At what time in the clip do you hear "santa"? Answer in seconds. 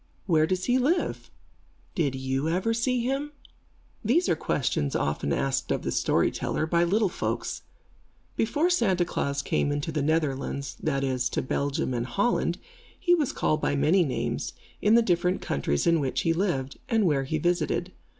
8.71-9.05